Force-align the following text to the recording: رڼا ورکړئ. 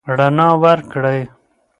رڼا 0.17 0.49
ورکړئ. 0.63 1.21